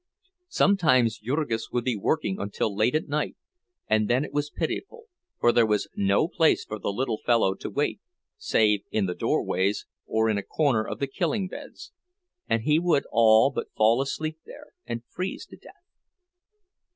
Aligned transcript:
Sometimes 0.49 1.19
Jurgis 1.19 1.69
would 1.71 1.83
be 1.83 1.95
working 1.95 2.39
until 2.39 2.75
late 2.75 2.95
at 2.95 3.07
night, 3.07 3.35
and 3.87 4.07
then 4.09 4.25
it 4.25 4.33
was 4.33 4.49
pitiful, 4.49 5.03
for 5.39 5.51
there 5.51 5.63
was 5.63 5.89
no 5.95 6.27
place 6.27 6.65
for 6.65 6.79
the 6.79 6.91
little 6.91 7.19
fellow 7.23 7.53
to 7.53 7.69
wait, 7.69 8.01
save 8.35 8.81
in 8.89 9.05
the 9.05 9.13
doorways 9.13 9.85
or 10.07 10.27
in 10.27 10.39
a 10.39 10.41
corner 10.41 10.83
of 10.83 10.97
the 10.97 11.05
killing 11.05 11.47
beds, 11.47 11.91
and 12.49 12.63
he 12.63 12.79
would 12.79 13.05
all 13.11 13.51
but 13.51 13.71
fall 13.77 14.01
asleep 14.01 14.39
there, 14.43 14.71
and 14.87 15.03
freeze 15.07 15.45
to 15.45 15.55
death. 15.55 15.85